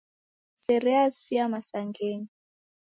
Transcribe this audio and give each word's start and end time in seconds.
Sere 0.63 0.89
yasia 0.97 1.43
masangenyi. 1.53 2.29